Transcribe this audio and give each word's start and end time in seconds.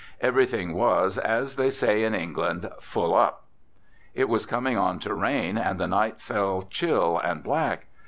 Everything 0.19 0.73
was, 0.73 1.19
as 1.19 1.57
they 1.57 1.69
say 1.69 2.03
in 2.03 2.15
England, 2.15 2.67
"full 2.79 3.13
up." 3.13 3.43
It 4.15 4.27
was 4.27 4.47
coming 4.47 4.75
on 4.75 4.97
to 5.01 5.13
rain 5.13 5.59
and 5.59 5.79
the 5.79 5.85
night 5.87 6.19
fell 6.19 6.63
chill 6.63 7.19
and 7.23 7.43
black. 7.43 7.85